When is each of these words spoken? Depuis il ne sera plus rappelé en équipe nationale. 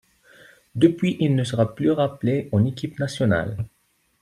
Depuis 0.73 1.15
il 1.19 1.35
ne 1.35 1.43
sera 1.43 1.75
plus 1.75 1.91
rappelé 1.91 2.49
en 2.53 2.65
équipe 2.65 2.97
nationale. 2.97 3.67